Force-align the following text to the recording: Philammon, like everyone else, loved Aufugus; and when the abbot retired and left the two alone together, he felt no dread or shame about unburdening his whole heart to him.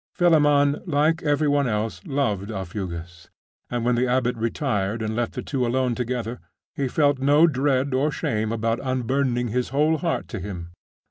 Philammon, 0.15 0.81
like 0.87 1.21
everyone 1.21 1.67
else, 1.67 2.01
loved 2.07 2.49
Aufugus; 2.49 3.29
and 3.69 3.85
when 3.85 3.93
the 3.93 4.07
abbot 4.07 4.35
retired 4.35 4.99
and 4.99 5.15
left 5.15 5.33
the 5.33 5.43
two 5.43 5.63
alone 5.63 5.93
together, 5.93 6.39
he 6.73 6.87
felt 6.87 7.19
no 7.19 7.45
dread 7.45 7.93
or 7.93 8.09
shame 8.09 8.51
about 8.51 8.79
unburdening 8.81 9.49
his 9.49 9.69
whole 9.69 9.97
heart 9.99 10.27
to 10.29 10.39
him. 10.39 10.71